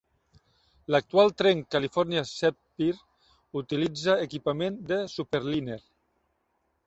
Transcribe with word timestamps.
L'actual 0.93 1.33
tren 1.41 1.59
"California 1.75 2.23
Zephyr" 2.29 2.97
utilitza 3.61 4.17
equipament 4.29 4.79
de 4.93 5.01
Superliner. 5.17 5.81